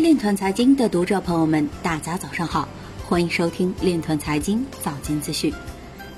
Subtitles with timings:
[0.00, 2.66] 链团财经的读者朋友们，大家早上好，
[3.06, 5.52] 欢迎收听链团财经早间资讯。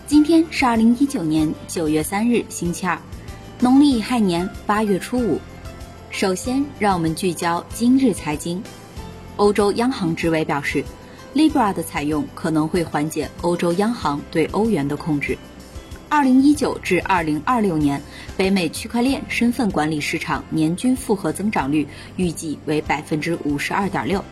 [0.06, 2.96] 今天是二零一九年九月三日，星期二，
[3.58, 5.40] 农历亥年八月初五。
[6.10, 8.62] 首先，让我们聚焦今日财经。
[9.36, 10.84] 欧洲央行执委表示
[11.34, 15.36] ，Libra 的采用可能会缓解欧洲央行对欧元的控制。
[16.12, 17.98] 二零一九至二零二六年，
[18.36, 24.22] 北美区块链身份管理市场年均复合增长率预计为百分之五十二点六。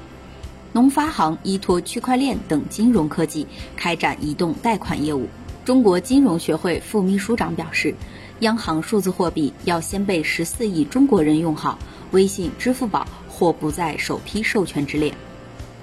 [0.74, 3.46] 农发行依托区块链等金融科技
[3.76, 5.26] 开展移动贷款业务。
[5.64, 7.94] 中国金融学会副秘书长表示，
[8.40, 11.78] 央行数字货币要先被十四亿中国人用好，
[12.10, 15.14] 微信、支付宝或不在首批授权之列。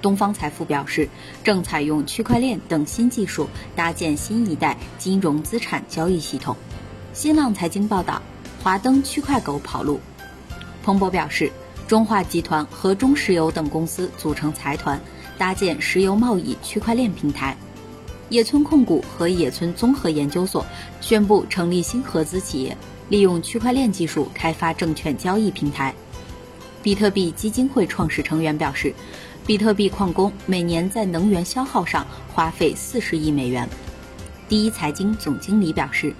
[0.07, 1.09] 东方财富表示，
[1.43, 6.55] 正采用区块链等新技术搭建新一代金融资产交易系统。
[7.11, 8.21] 新浪财经报道，
[8.63, 9.99] 华登区块狗跑路。
[10.81, 11.51] 彭博表示，
[11.89, 14.97] 中化集团和中石油等公司组成财团，
[15.37, 17.57] 搭建石油贸易区块链平台。
[18.29, 20.65] 野村控股和野村综合研究所
[21.01, 22.77] 宣布成立新合资企业，
[23.09, 25.93] 利用区块链技术开发证券交易平台。
[26.81, 28.95] 比特币基金会创始成员表示。
[29.47, 33.65] 比特币矿工每年在能源消耗上花费四十亿美元。
[34.49, 36.13] 第一财经总经理表示，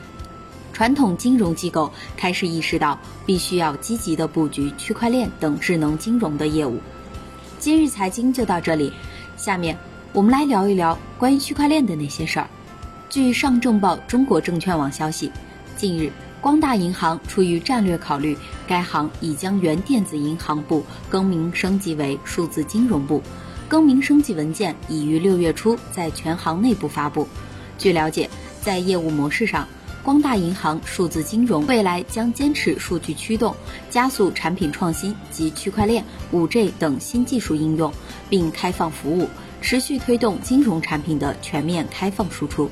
[0.72, 6.80] 传统金融机构开始意识到必须要积极的布局区块链等智能金融的业务。
[7.60, 8.94] 今日财经就到这里，
[9.36, 9.78] 下面
[10.14, 12.48] 我们来聊一聊关于区块链的那些事儿。
[13.10, 15.30] 据上证报中国证券网消息，
[15.76, 16.10] 近日。
[16.40, 23.22] 光大银行出于战略考虑，该行已将原电子银行部更名升级为数字金融部。
[23.68, 27.28] 更名升级文件已于六月初在全行内部发布。
[27.78, 28.30] 据了解，
[28.62, 29.68] 在业务模式上，
[30.02, 33.54] 光大银行数字金融未来将坚持数据驱动，
[33.90, 36.02] 加速产品创新及区块链、
[36.32, 37.92] 五 G 等新技术应用，
[38.30, 39.28] 并开放服务，
[39.62, 42.72] 持续推动金融产品的全面开放输出。